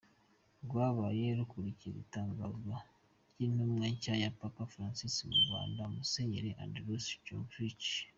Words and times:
Rwabaye 0.65 1.23
rukurikira 1.37 1.97
itangazwa 2.05 2.75
ry’intumwa 3.31 3.85
nshya 3.93 4.13
ya 4.23 4.31
Papa 4.39 4.63
Francis 4.73 5.15
mu 5.29 5.37
Rwanda, 5.45 5.81
Musenyeri 5.93 6.51
Andrzej 6.63 7.05
Jozwowicz. 7.25 7.87